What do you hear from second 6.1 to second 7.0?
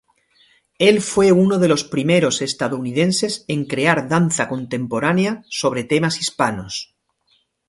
hispanos.